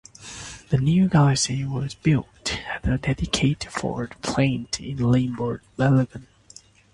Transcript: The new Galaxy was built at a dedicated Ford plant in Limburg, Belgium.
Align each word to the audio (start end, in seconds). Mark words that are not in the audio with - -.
The 0.69 0.79
new 0.79 1.07
Galaxy 1.07 1.63
was 1.63 1.93
built 1.93 2.57
at 2.83 2.87
a 2.91 2.97
dedicated 2.97 3.69
Ford 3.71 4.15
plant 4.23 4.79
in 4.79 4.97
Limburg, 4.97 5.61
Belgium. 5.77 6.25